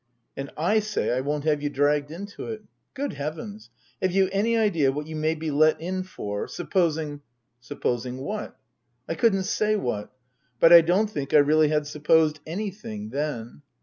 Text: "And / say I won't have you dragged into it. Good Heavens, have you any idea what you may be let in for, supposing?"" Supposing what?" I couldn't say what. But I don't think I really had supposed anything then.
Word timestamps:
"And 0.35 0.49
/ 0.69 0.79
say 0.83 1.15
I 1.15 1.21
won't 1.21 1.43
have 1.43 1.61
you 1.61 1.69
dragged 1.69 2.09
into 2.09 2.47
it. 2.47 2.63
Good 2.95 3.13
Heavens, 3.13 3.69
have 4.01 4.11
you 4.11 4.29
any 4.31 4.57
idea 4.57 4.91
what 4.91 5.05
you 5.05 5.15
may 5.15 5.35
be 5.35 5.51
let 5.51 5.79
in 5.79 6.01
for, 6.01 6.47
supposing?"" 6.47 7.21
Supposing 7.69 8.17
what?" 8.17 8.57
I 9.07 9.13
couldn't 9.13 9.43
say 9.43 9.75
what. 9.75 10.11
But 10.59 10.73
I 10.73 10.81
don't 10.81 11.07
think 11.07 11.35
I 11.35 11.37
really 11.37 11.67
had 11.67 11.85
supposed 11.85 12.39
anything 12.47 13.11
then. 13.11 13.61